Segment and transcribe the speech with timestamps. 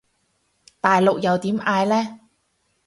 [0.79, 2.19] 大陸又點嗌呢？